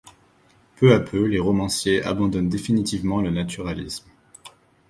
[0.77, 4.09] Peu à peu les romanciers abandonnent définitivement le naturalisme.